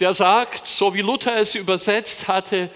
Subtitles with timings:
[0.00, 2.70] der sagt, so wie Luther es übersetzt hatte,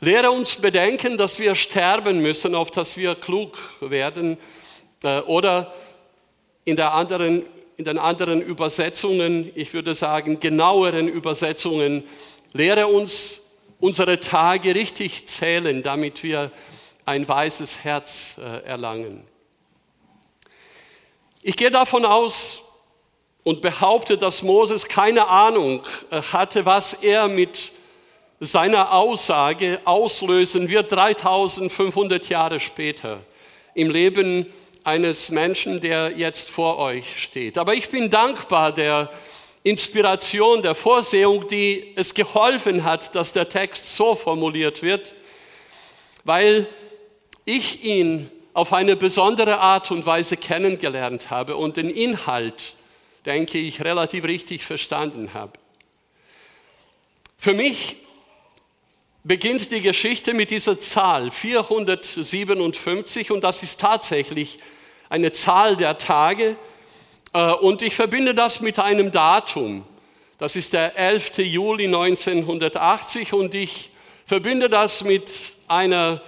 [0.00, 4.38] lehre uns bedenken, dass wir sterben müssen, auf dass wir klug werden.
[5.02, 5.74] Äh, oder
[6.64, 7.44] in, der anderen,
[7.76, 12.04] in den anderen Übersetzungen, ich würde sagen genaueren Übersetzungen,
[12.52, 13.42] lehre uns
[13.80, 16.50] unsere Tage richtig zählen, damit wir
[17.04, 19.24] ein weißes Herz äh, erlangen.
[21.42, 22.67] Ich gehe davon aus
[23.48, 27.72] und behaupte, dass Moses keine Ahnung äh, hatte, was er mit
[28.40, 33.20] seiner Aussage auslösen wird 3500 Jahre später
[33.72, 34.44] im Leben
[34.84, 37.56] eines Menschen, der jetzt vor euch steht.
[37.56, 39.10] Aber ich bin dankbar der
[39.62, 45.14] Inspiration, der Vorsehung, die es geholfen hat, dass der Text so formuliert wird,
[46.22, 46.66] weil
[47.46, 52.74] ich ihn auf eine besondere Art und Weise kennengelernt habe und den Inhalt,
[53.26, 55.52] denke ich, relativ richtig verstanden habe.
[57.36, 57.96] Für mich
[59.24, 64.58] beginnt die Geschichte mit dieser Zahl 457 und das ist tatsächlich
[65.08, 66.56] eine Zahl der Tage
[67.32, 69.84] äh, und ich verbinde das mit einem Datum.
[70.38, 71.38] Das ist der 11.
[71.38, 73.90] Juli 1980 und ich
[74.24, 75.28] verbinde das mit
[75.66, 76.22] einer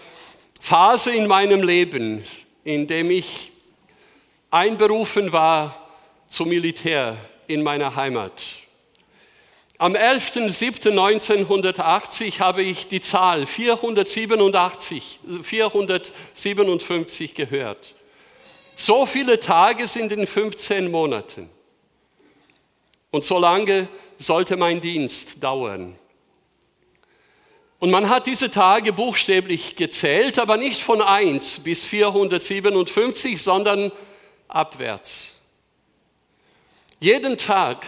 [0.60, 2.24] Phase in meinem Leben,
[2.64, 3.52] in dem ich
[4.50, 5.79] einberufen war
[6.30, 8.42] zum Militär in meiner Heimat.
[9.76, 17.94] Am 11.07.1980 habe ich die Zahl 487, 457 gehört.
[18.76, 21.50] So viele Tage sind in 15 Monaten.
[23.10, 25.98] Und so lange sollte mein Dienst dauern.
[27.80, 33.90] Und man hat diese Tage buchstäblich gezählt, aber nicht von 1 bis 457, sondern
[34.46, 35.34] abwärts.
[37.00, 37.86] Jeden Tag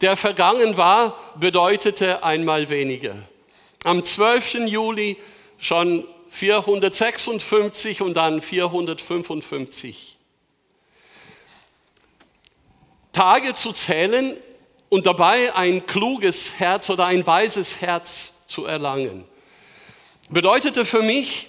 [0.00, 3.14] der vergangen war, bedeutete einmal weniger.
[3.84, 4.66] Am 12.
[4.66, 5.16] Juli
[5.58, 10.16] schon 456 und dann 455.
[13.12, 14.36] Tage zu zählen
[14.88, 19.26] und dabei ein kluges Herz oder ein weises Herz zu erlangen.
[20.28, 21.48] Bedeutete für mich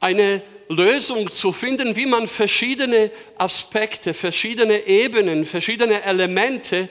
[0.00, 6.88] eine Lösung zu finden, wie man verschiedene Aspekte, verschiedene Ebenen, verschiedene Elemente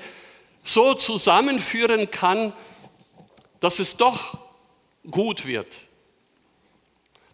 [0.65, 2.51] so zusammenführen kann,
[3.61, 4.37] dass es doch
[5.09, 5.67] gut wird.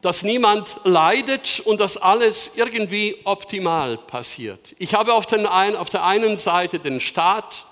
[0.01, 4.75] Dass niemand leidet und dass alles irgendwie optimal passiert.
[4.78, 7.66] Ich habe auf, den ein, auf der einen Seite den Staat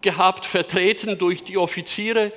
[0.00, 2.30] gehabt, vertreten durch die Offiziere,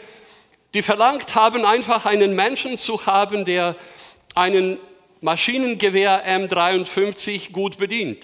[0.74, 3.76] die verlangt haben, einfach einen Menschen zu haben, der
[4.34, 4.80] einen
[5.22, 8.24] Maschinengewehr M53 gut bedient.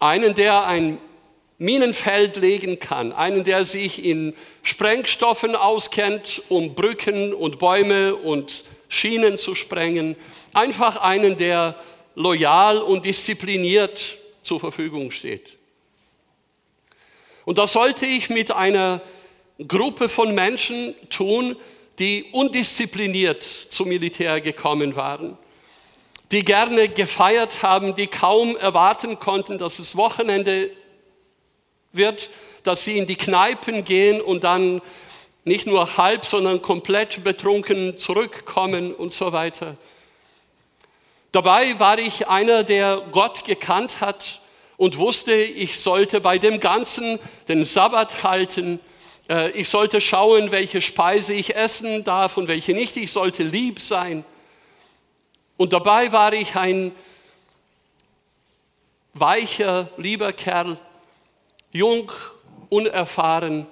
[0.00, 0.98] Einen, der ein
[1.58, 9.38] Minenfeld legen kann, einen, der sich in Sprengstoffen auskennt, um Brücken und Bäume und Schienen
[9.38, 10.16] zu sprengen,
[10.52, 11.76] einfach einen, der
[12.14, 15.56] loyal und diszipliniert zur Verfügung steht.
[17.44, 19.00] Und das sollte ich mit einer
[19.66, 21.56] Gruppe von Menschen tun,
[21.98, 25.38] die undiszipliniert zum Militär gekommen waren,
[26.32, 30.70] die gerne gefeiert haben, die kaum erwarten konnten, dass es Wochenende
[31.92, 32.30] wird,
[32.64, 34.82] dass sie in die Kneipen gehen und dann
[35.44, 39.76] nicht nur halb, sondern komplett betrunken zurückkommen und so weiter.
[41.30, 44.40] Dabei war ich einer, der Gott gekannt hat
[44.76, 48.80] und wusste, ich sollte bei dem Ganzen den Sabbat halten.
[49.28, 52.96] Äh, ich sollte schauen, welche Speise ich essen darf und welche nicht.
[52.96, 54.24] Ich sollte lieb sein.
[55.56, 56.92] Und dabei war ich ein
[59.14, 60.78] weicher, lieber Kerl,
[61.72, 62.12] jung,
[62.68, 63.66] unerfahren,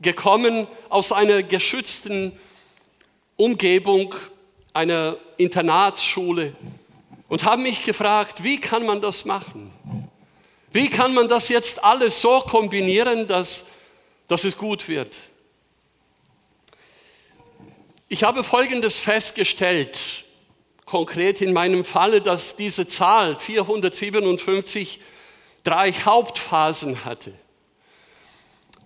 [0.00, 2.38] gekommen aus einer geschützten
[3.36, 4.14] Umgebung,
[4.72, 6.54] einer Internatsschule
[7.28, 9.72] und habe mich gefragt, wie kann man das machen?
[10.72, 13.66] Wie kann man das jetzt alles so kombinieren, dass,
[14.28, 15.16] dass es gut wird?
[18.08, 19.98] Ich habe Folgendes festgestellt,
[20.90, 24.98] konkret in meinem Falle, dass diese Zahl 457
[25.62, 27.32] drei Hauptphasen hatte.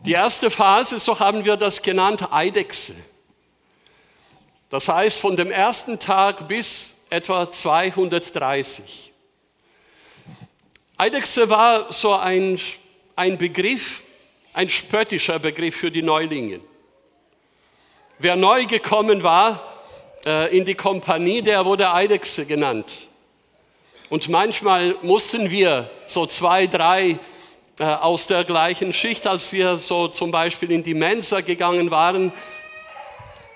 [0.05, 2.95] Die erste Phase, so haben wir das genannt, Eidechse.
[4.69, 9.15] Das heißt von dem ersten Tag bis etwa 230.
[10.99, 12.61] Eidechse war so ein,
[13.17, 14.05] ein Begriff,
[14.53, 16.61] ein spöttischer Begriff für die Neulinge.
[18.19, 19.74] Wer neu gekommen war
[20.25, 23.09] in die Kompanie, der wurde Eidechse genannt.
[24.11, 27.19] Und manchmal mussten wir so zwei, drei
[27.79, 32.33] äh, aus der gleichen Schicht, als wir so zum Beispiel in die Mensa gegangen waren,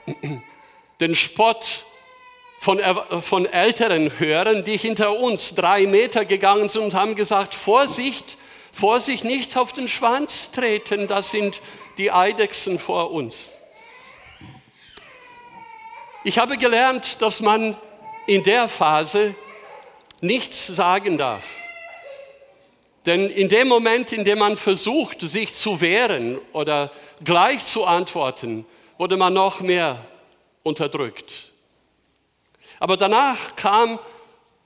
[1.01, 1.85] den Spott
[2.59, 2.81] von,
[3.21, 8.37] von Älteren hören, die hinter uns drei Meter gegangen sind und haben gesagt, Vorsicht,
[8.73, 11.61] Vorsicht, nicht auf den Schwanz treten, das sind
[11.99, 13.58] die Eidechsen vor uns.
[16.25, 17.77] Ich habe gelernt, dass man
[18.27, 19.35] in der Phase
[20.21, 21.45] nichts sagen darf.
[23.07, 26.91] Denn in dem Moment, in dem man versucht, sich zu wehren oder
[27.25, 28.67] gleich zu antworten,
[28.99, 30.05] wurde man noch mehr
[30.65, 31.53] unterdrückt.
[32.81, 33.99] Aber danach kam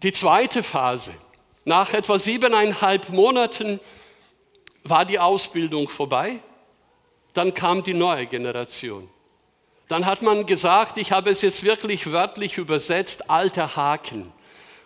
[0.02, 1.14] die zweite Phase.
[1.64, 3.78] Nach etwa siebeneinhalb Monaten
[4.84, 6.40] war die Ausbildung vorbei.
[7.34, 9.08] Dann kam die neue Generation.
[9.92, 14.32] Dann hat man gesagt, ich habe es jetzt wirklich wörtlich übersetzt, alter Haken.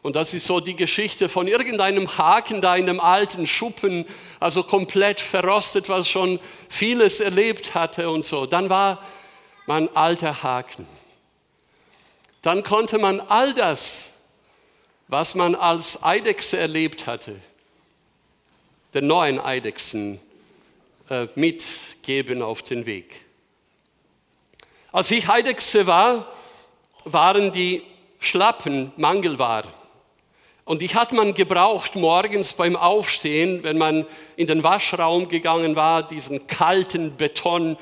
[0.02, 4.04] Und das ist so die Geschichte von irgendeinem Haken da in einem alten Schuppen,
[4.40, 8.46] also komplett verrostet, was schon vieles erlebt hatte und so.
[8.46, 9.02] Dann war
[9.66, 10.86] man alter Haken
[12.46, 14.12] dann konnte man all das,
[15.08, 17.34] was man als Eidechse erlebt hatte,
[18.94, 20.20] den neuen Eidechsen
[21.10, 23.25] äh, mitgeben auf den Weg.
[24.92, 26.26] Als ich Eidechse war,
[27.04, 27.82] waren die
[28.18, 29.68] Schlappen Mangelware.
[30.64, 34.04] Und die hat man gebraucht morgens beim Aufstehen, wenn man
[34.36, 37.76] in den Waschraum gegangen war, diesen kalten Betonraum.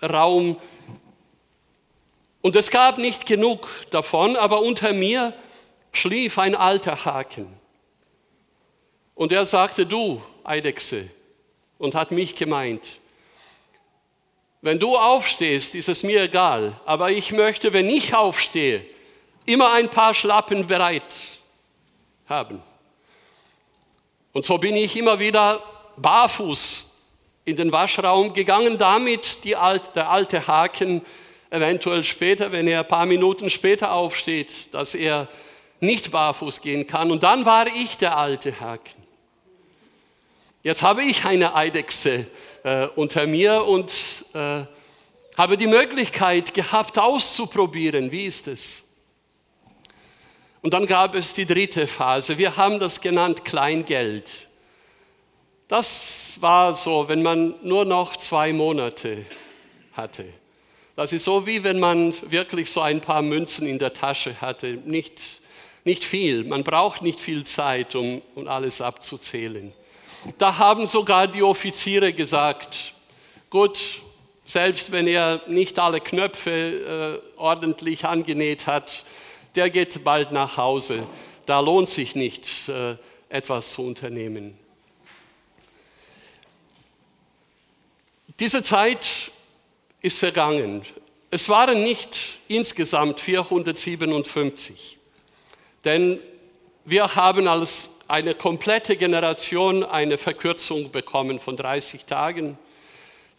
[0.00, 0.54] Äh,
[2.40, 5.32] und es gab nicht genug davon, aber unter mir
[5.92, 7.46] schlief ein alter Haken.
[9.14, 11.08] Und er sagte, du Eidechse,
[11.78, 12.98] und hat mich gemeint,
[14.60, 18.84] wenn du aufstehst, ist es mir egal, aber ich möchte, wenn ich aufstehe,
[19.46, 21.02] immer ein paar Schlappen bereit
[22.28, 22.62] haben.
[24.32, 25.62] Und so bin ich immer wieder
[25.96, 26.92] barfuß
[27.44, 31.02] in den Waschraum gegangen, damit alte, der alte Haken
[31.50, 35.28] eventuell später, wenn er ein paar Minuten später aufsteht, dass er
[35.80, 37.10] nicht barfuß gehen kann.
[37.10, 39.02] Und dann war ich der alte Haken.
[40.62, 42.26] Jetzt habe ich eine Eidechse
[42.64, 44.64] äh, unter mir und äh,
[45.36, 48.84] habe die Möglichkeit gehabt, auszuprobieren, wie ist es.
[50.62, 52.36] Und dann gab es die dritte Phase.
[52.36, 54.28] Wir haben das genannt Kleingeld.
[55.68, 59.24] Das war so, wenn man nur noch zwei Monate
[59.92, 60.24] hatte.
[60.96, 64.78] Das ist so, wie wenn man wirklich so ein paar Münzen in der Tasche hatte.
[64.84, 65.20] Nicht,
[65.84, 66.42] nicht viel.
[66.42, 69.72] Man braucht nicht viel Zeit, um, um alles abzuzählen.
[70.38, 72.94] Da haben sogar die Offiziere gesagt,
[73.50, 74.00] gut,
[74.48, 79.04] selbst wenn er nicht alle Knöpfe äh, ordentlich angenäht hat,
[79.54, 81.06] der geht bald nach Hause.
[81.44, 82.96] Da lohnt sich nicht, äh,
[83.28, 84.58] etwas zu unternehmen.
[88.40, 89.30] Diese Zeit
[90.00, 90.82] ist vergangen.
[91.30, 94.98] Es waren nicht insgesamt 457,
[95.84, 96.20] denn
[96.86, 102.56] wir haben als eine komplette Generation eine Verkürzung bekommen von 30 Tagen.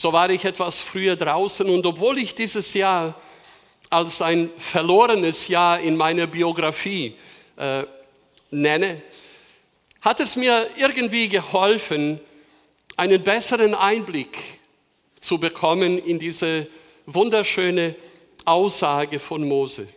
[0.02, 3.20] So war ich etwas früher draußen und obwohl ich dieses Jahr
[3.90, 7.18] als ein verlorenes Jahr in meiner Biografie
[7.58, 7.84] äh,
[8.50, 9.02] nenne,
[10.00, 12.22] hat es mir irgendwie geholfen,
[12.96, 14.38] einen besseren Einblick
[15.20, 16.68] zu bekommen in diese
[17.06, 17.94] wunderschöne
[18.46, 19.90] Aussage von Mose.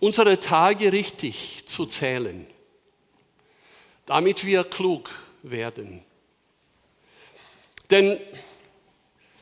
[0.00, 2.48] Unsere Tage richtig zu zählen,
[4.06, 5.08] damit wir klug
[5.44, 6.04] werden.
[7.92, 8.18] Denn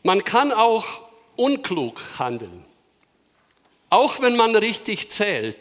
[0.02, 0.85] man kann auch
[1.37, 2.64] unklug handeln,
[3.90, 5.57] auch wenn man richtig zählt,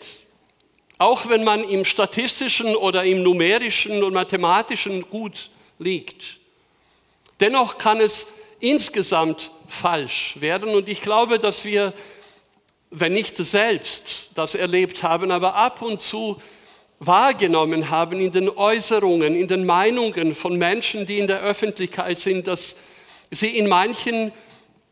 [0.98, 6.40] auch wenn man im statistischen oder im numerischen und mathematischen gut liegt.
[7.40, 8.26] Dennoch kann es
[8.60, 11.94] insgesamt falsch werden und ich glaube, dass wir,
[12.90, 16.42] wenn nicht selbst das erlebt haben, aber ab und zu
[17.00, 22.48] wahrgenommen haben in den Äußerungen, in den Meinungen von Menschen, die in der Öffentlichkeit sind,
[22.48, 22.76] dass
[23.32, 24.32] sie in manchen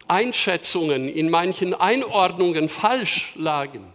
[0.07, 3.93] Einschätzungen, in manchen Einordnungen falsch lagen.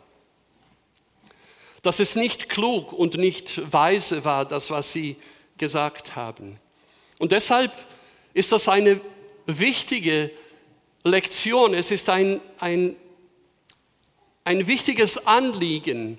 [1.83, 5.16] Dass es nicht klug und nicht weise war, das, was sie
[5.57, 6.59] gesagt haben.
[7.19, 7.73] Und deshalb
[8.35, 9.00] ist das eine
[9.47, 10.31] wichtige
[11.02, 11.75] Lektion.
[11.75, 12.97] Es ist ein, ein,
[14.45, 16.19] ein wichtiges Anliegen,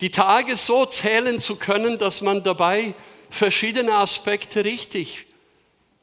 [0.00, 2.94] die Tage so zählen zu können, dass man dabei
[3.30, 5.26] verschiedene Aspekte richtig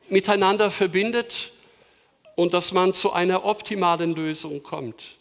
[0.10, 1.52] miteinander verbindet
[2.36, 5.16] und dass man zu einer optimalen Lösung kommt.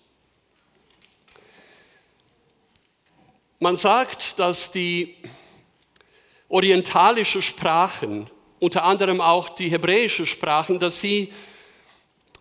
[3.60, 5.16] Man sagt, dass die
[6.48, 8.28] orientalischen Sprachen,
[8.58, 11.32] unter anderem auch die hebräischen Sprachen, dass sie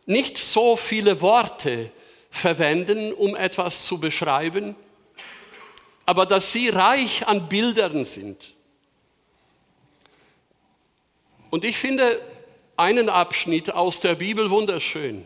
[0.06, 1.92] nicht so viele Worte
[2.30, 4.76] verwenden, um etwas zu beschreiben,
[6.06, 8.54] aber dass sie reich an Bildern sind.
[11.50, 12.20] Und ich finde
[12.76, 15.26] einen Abschnitt aus der Bibel wunderschön.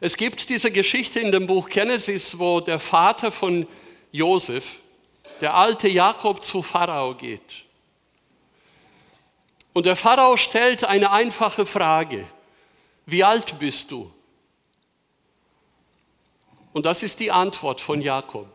[0.00, 3.66] Es gibt diese Geschichte in dem Buch Genesis, wo der Vater von
[4.12, 4.80] Josef,
[5.40, 7.64] der alte Jakob, zu Pharao geht.
[9.72, 12.26] Und der Pharao stellt eine einfache Frage.
[13.04, 14.10] Wie alt bist du?
[16.72, 18.48] Und das ist die Antwort von Jakob.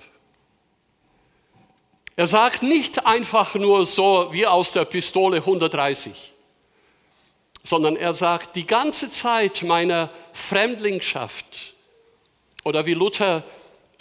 [2.22, 6.14] Er sagt nicht einfach nur so wie aus der Pistole 130,
[7.64, 11.74] sondern er sagt, die ganze Zeit meiner Fremdlingschaft
[12.64, 13.44] oder wie Luther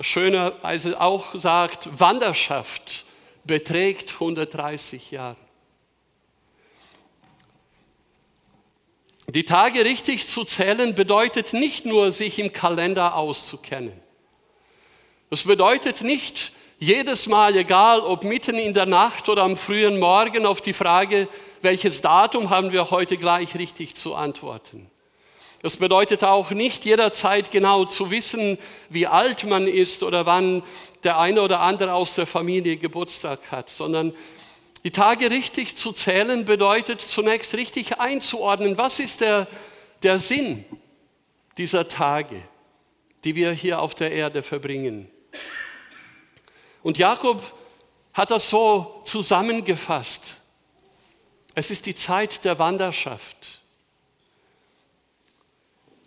[0.01, 3.07] schönerweise auch sagt, Wanderschaft
[3.45, 5.37] beträgt 130 Jahre.
[9.29, 13.99] Die Tage richtig zu zählen bedeutet nicht nur, sich im Kalender auszukennen.
[15.31, 20.47] Es bedeutet nicht jedes Mal, egal ob mitten in der Nacht oder am frühen Morgen,
[20.47, 21.29] auf die Frage,
[21.61, 24.91] welches Datum haben wir heute gleich richtig zu antworten.
[25.63, 28.57] Das bedeutet auch nicht jederzeit genau zu wissen,
[28.89, 30.63] wie alt man ist oder wann
[31.05, 34.15] der eine oder andere aus der Familie Geburtstag hat, sondern
[34.83, 39.47] die Tage richtig zu zählen bedeutet zunächst richtig einzuordnen, was ist der,
[40.03, 40.65] der Sinn
[41.59, 42.43] dieser Tage,
[43.25, 45.11] die wir hier auf der Erde verbringen.
[46.83, 47.43] Und Jakob
[48.13, 50.37] hat das so zusammengefasst.
[51.55, 53.61] Es ist die Zeit der Wanderschaft.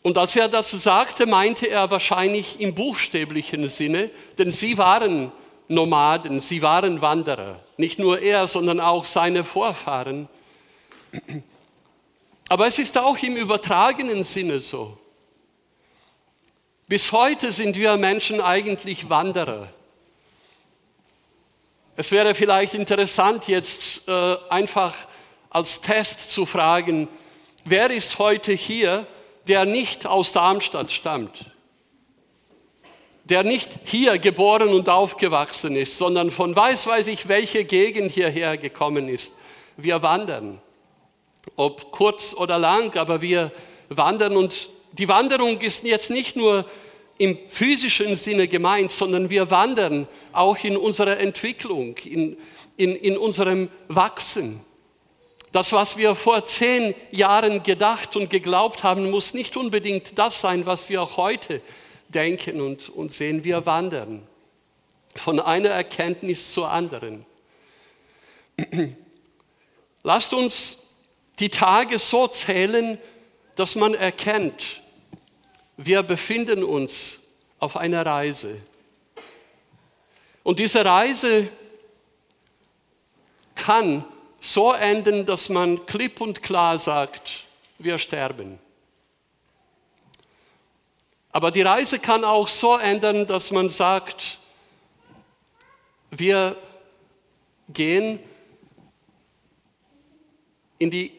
[0.01, 5.31] Und als er das sagte, meinte er wahrscheinlich im buchstäblichen Sinne, denn sie waren
[5.69, 7.59] Nomaden, sie waren Wanderer.
[7.77, 10.27] Nicht nur er, sondern auch seine Vorfahren.
[12.49, 14.97] Aber es ist auch im übertragenen Sinne so.
[16.87, 19.69] Bis heute sind wir Menschen eigentlich Wanderer.
[21.95, 24.95] Es wäre vielleicht interessant, jetzt äh, einfach
[25.49, 27.07] als Test zu fragen,
[27.65, 29.05] wer ist heute hier,
[29.47, 31.45] der nicht aus Darmstadt stammt?
[33.25, 38.57] der nicht hier geboren und aufgewachsen ist, sondern von weiß weiß ich welche Gegend hierher
[38.57, 39.33] gekommen ist.
[39.77, 40.61] Wir wandern,
[41.55, 43.51] ob kurz oder lang, aber wir
[43.89, 46.65] wandern und die Wanderung ist jetzt nicht nur
[47.17, 52.37] im physischen Sinne gemeint, sondern wir wandern auch in unserer Entwicklung, in,
[52.77, 54.59] in, in unserem Wachsen.
[55.51, 60.65] Das, was wir vor zehn Jahren gedacht und geglaubt haben, muss nicht unbedingt das sein,
[60.65, 61.61] was wir heute
[62.09, 64.27] denken und, und sehen, wir wandern
[65.15, 67.25] von einer Erkenntnis zur anderen.
[70.03, 70.87] Lasst uns
[71.39, 72.97] die Tage so zählen,
[73.55, 74.82] dass man erkennt,
[75.77, 77.19] wir befinden uns
[77.59, 78.61] auf einer Reise.
[80.43, 81.47] Und diese Reise
[83.55, 84.05] kann
[84.39, 87.45] so enden, dass man klipp und klar sagt,
[87.77, 88.59] wir sterben.
[91.31, 94.37] Aber die Reise kann auch so ändern, dass man sagt,
[96.11, 96.55] wir
[97.69, 98.19] gehen
[100.77, 101.11] in die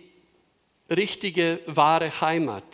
[0.88, 2.64] richtige, wahre Heimat.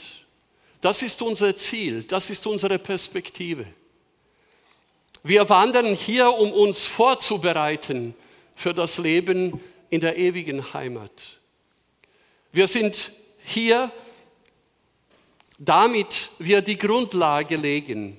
[0.80, 3.66] Das ist unser Ziel, das ist unsere Perspektive.
[5.22, 8.14] Wir wandern hier, um uns vorzubereiten
[8.54, 9.60] für das Leben
[9.90, 11.38] in der ewigen Heimat.
[12.52, 13.12] Wir sind
[13.44, 13.92] hier,
[15.58, 18.18] damit wir die Grundlage legen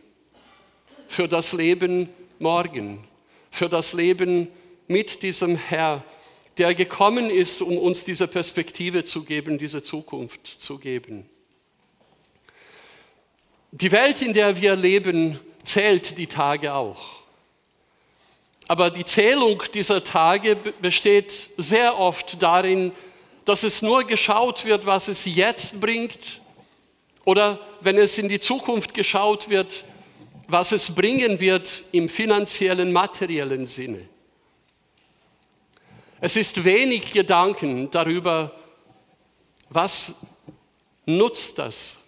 [1.07, 3.07] für das Leben morgen,
[3.49, 4.47] für das Leben
[4.87, 6.03] mit diesem Herr,
[6.57, 11.27] der gekommen ist, um uns diese Perspektive zu geben, diese Zukunft zu geben.
[13.73, 17.21] Die Welt, in der wir leben, zählt die Tage auch.
[18.67, 22.91] Aber die Zählung dieser Tage besteht sehr oft darin,
[23.45, 26.41] dass es nur geschaut wird, was es jetzt bringt
[27.23, 29.85] oder wenn es in die Zukunft geschaut wird,
[30.47, 34.07] was es bringen wird im finanziellen, materiellen Sinne.
[36.19, 38.53] Es ist wenig Gedanken darüber,
[39.69, 40.15] was
[41.05, 42.00] nutzt das?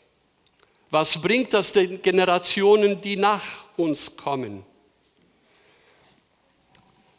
[0.93, 3.41] Was bringt das den Generationen, die nach
[3.77, 4.63] uns kommen?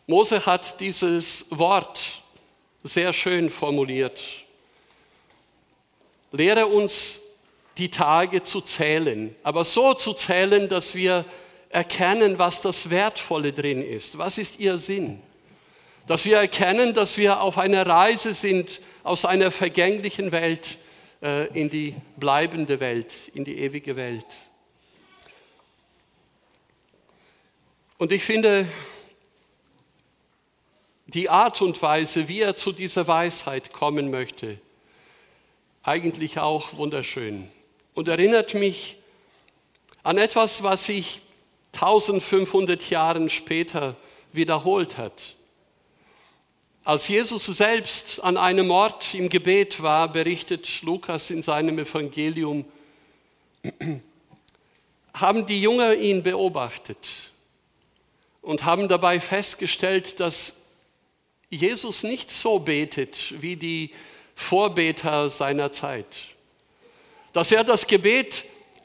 [0.06, 2.22] Mose hat dieses Wort
[2.84, 4.22] sehr schön formuliert.
[6.30, 7.20] Lehre uns
[7.76, 11.24] die Tage zu zählen, aber so zu zählen, dass wir
[11.68, 14.16] erkennen, was das Wertvolle drin ist.
[14.16, 15.20] Was ist ihr Sinn?
[16.06, 20.78] Dass wir erkennen, dass wir auf einer Reise sind aus einer vergänglichen Welt
[21.54, 24.26] in die bleibende Welt, in die ewige Welt.
[27.96, 28.68] Und ich finde,
[31.06, 34.58] die Art und Weise, wie er zu dieser Weisheit kommen möchte,
[35.82, 37.48] eigentlich auch wunderschön
[37.94, 38.96] und erinnert mich
[40.02, 41.22] an etwas, was sich
[41.72, 43.96] 1500 Jahre später
[44.32, 45.36] wiederholt hat.
[46.86, 52.66] Als Jesus selbst an einem Ort im Gebet war, berichtet Lukas in seinem Evangelium,
[55.14, 57.30] haben die Jünger ihn beobachtet
[58.42, 60.60] und haben dabei festgestellt, dass
[61.48, 63.90] Jesus nicht so betet wie die
[64.34, 66.06] Vorbeter seiner Zeit.
[67.32, 68.44] Dass er das Gebet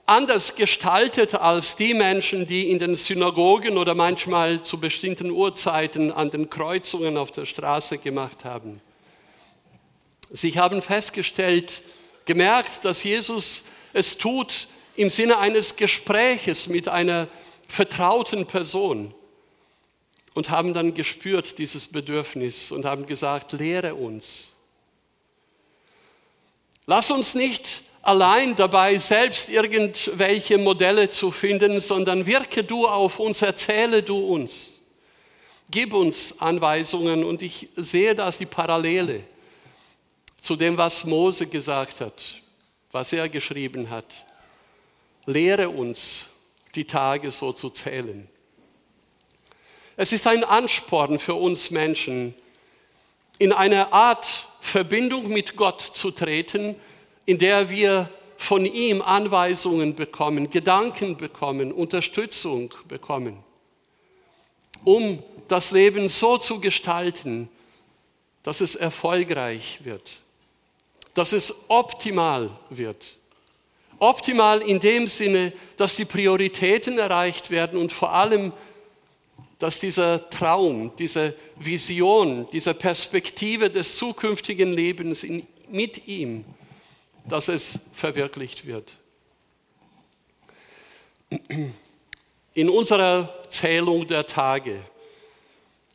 [0.09, 6.31] anders gestaltet als die Menschen, die in den Synagogen oder manchmal zu bestimmten Uhrzeiten an
[6.31, 8.81] den Kreuzungen auf der Straße gemacht haben.
[10.31, 11.83] Sie haben festgestellt,
[12.25, 13.63] gemerkt, dass Jesus
[13.93, 17.27] es tut im Sinne eines Gespräches mit einer
[17.67, 19.13] vertrauten Person
[20.33, 24.53] und haben dann gespürt dieses Bedürfnis und haben gesagt, lehre uns.
[26.87, 33.43] Lass uns nicht allein dabei, selbst irgendwelche Modelle zu finden, sondern wirke du auf uns,
[33.43, 34.73] erzähle du uns.
[35.69, 39.23] Gib uns Anweisungen und ich sehe da die Parallele
[40.41, 42.23] zu dem, was Mose gesagt hat,
[42.91, 44.25] was er geschrieben hat.
[45.27, 46.25] Lehre uns,
[46.73, 48.27] die Tage so zu zählen.
[49.97, 52.33] Es ist ein Ansporn für uns Menschen,
[53.37, 56.75] in eine Art Verbindung mit Gott zu treten,
[57.29, 63.37] in der wir von ihm Anweisungen bekommen, Gedanken bekommen, Unterstützung bekommen,
[64.83, 67.47] um das Leben so zu gestalten,
[68.41, 70.09] dass es erfolgreich wird,
[71.13, 73.15] dass es optimal wird.
[73.99, 78.53] Optimal in dem Sinne, dass die Prioritäten erreicht werden und vor allem
[79.59, 86.43] dass dieser Traum, diese Vision, diese Perspektive des zukünftigen Lebens in, mit ihm,
[87.29, 88.91] dass es verwirklicht wird.
[92.53, 94.79] In unserer Zählung der Tage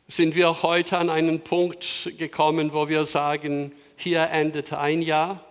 [0.07, 5.43] sind wir heute an einen Punkt gekommen, wo wir sagen, hier endet ein Jahr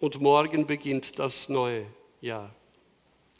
[0.00, 1.86] und morgen beginnt das neue
[2.20, 2.50] Jahr.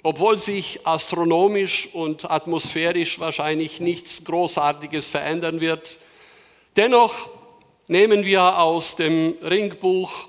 [0.02, 5.98] Obwohl sich astronomisch und atmosphärisch wahrscheinlich nichts Großartiges verändern wird,
[6.76, 7.31] dennoch
[7.87, 10.28] nehmen wir aus dem Ringbuch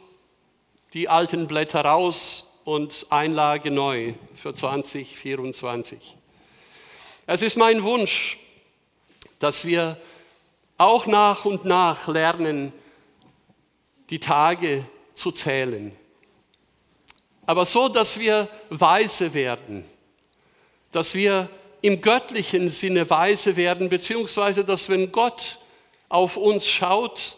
[0.93, 6.15] die alten Blätter raus und Einlage neu für 2024.
[7.25, 8.37] Es ist mein Wunsch,
[9.39, 9.99] dass wir
[10.77, 12.73] auch nach und nach lernen,
[14.09, 15.95] die Tage zu zählen
[17.45, 19.85] aber so, dass wir weise werden,
[20.91, 21.49] dass wir
[21.81, 25.59] im göttlichen Sinne weise werden, beziehungsweise dass wenn Gott
[26.07, 27.37] auf uns schaut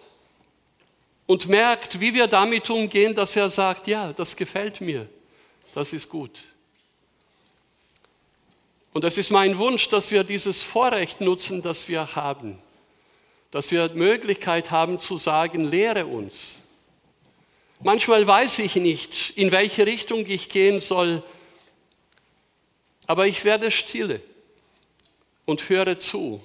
[1.28, 5.08] und merkt, wie wir damit umgehen, dass er sagt, ja, das gefällt mir,
[5.74, 6.44] das ist gut.
[8.94, 12.62] Und es ist mein Wunsch, dass wir dieses Vorrecht nutzen, das wir haben,
[13.52, 16.60] dass wir Möglichkeit haben zu sagen, lehre uns.
[17.82, 21.24] Manchmal weiß ich nicht, in welche Richtung ich gehen soll,
[23.06, 24.22] aber ich werde stille
[25.46, 26.42] und höre zu.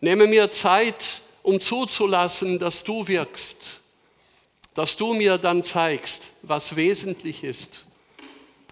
[0.00, 3.58] Nehme mir Zeit, um zuzulassen, dass du wirkst,
[4.72, 7.84] dass du mir dann zeigst, was wesentlich ist,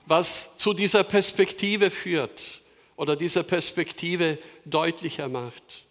[0.07, 2.63] was zu dieser Perspektive führt
[2.97, 5.85] oder dieser Perspektive deutlicher macht.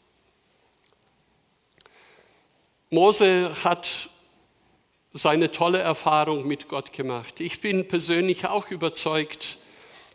[2.89, 4.10] Mose hat
[5.13, 7.39] seine tolle Erfahrung mit Gott gemacht.
[7.41, 9.60] Ich bin persönlich auch überzeugt,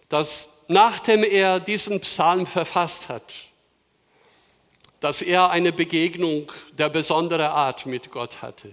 [0.09, 3.35] dass nachdem er diesen Psalm verfasst hat,
[5.01, 8.73] dass er eine Begegnung der besonderen Art mit Gott hatte.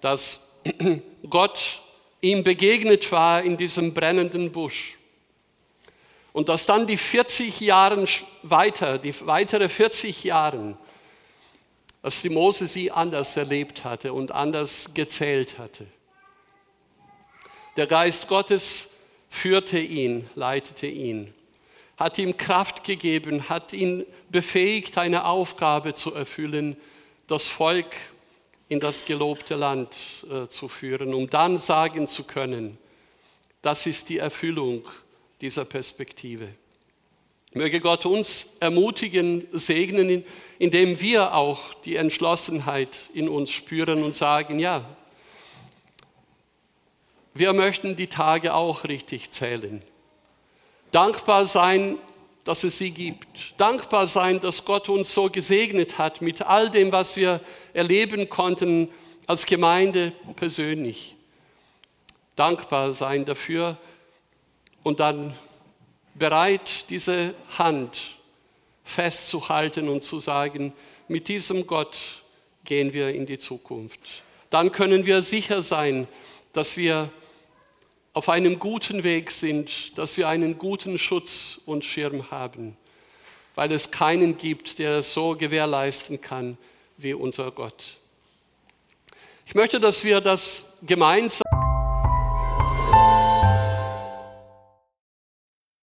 [0.00, 0.48] Dass
[1.28, 1.80] Gott
[2.20, 4.98] ihm begegnet war in diesem brennenden Busch.
[6.32, 8.06] Und dass dann die 40 Jahre
[8.42, 10.76] weiter, die weitere 40 Jahre
[12.02, 15.86] dass die Mose sie anders erlebt hatte und anders gezählt hatte.
[17.76, 18.90] Der Geist Gottes
[19.28, 21.34] führte ihn, leitete ihn,
[22.00, 26.78] hat ihm Kraft gegeben, hat ihn befähigt, eine Aufgabe zu erfüllen,
[27.26, 27.94] das Volk
[28.68, 29.94] in das gelobte Land
[30.30, 32.78] äh, zu führen, um dann sagen zu können,
[33.60, 34.88] das ist die Erfüllung
[35.42, 36.48] dieser Perspektive.
[37.52, 40.24] Möge Gott uns ermutigen, segnen,
[40.58, 44.88] indem wir auch die Entschlossenheit in uns spüren und sagen, ja,
[47.34, 49.82] wir möchten die Tage auch richtig zählen.
[50.92, 51.98] Dankbar sein,
[52.44, 53.54] dass es sie gibt.
[53.58, 57.40] Dankbar sein, dass Gott uns so gesegnet hat mit all dem, was wir
[57.72, 58.88] erleben konnten
[59.26, 61.14] als Gemeinde persönlich.
[62.34, 63.76] Dankbar sein dafür
[64.82, 65.36] und dann
[66.14, 68.16] bereit, diese Hand
[68.84, 70.72] festzuhalten und zu sagen,
[71.06, 71.96] mit diesem Gott
[72.64, 74.00] gehen wir in die Zukunft.
[74.48, 76.08] Dann können wir sicher sein,
[76.52, 77.10] dass wir
[78.12, 82.76] auf einem guten Weg sind, dass wir einen guten Schutz und Schirm haben,
[83.54, 86.58] weil es keinen gibt, der es so gewährleisten kann
[86.96, 87.96] wie unser Gott.
[89.46, 91.59] Ich möchte, dass wir das gemeinsam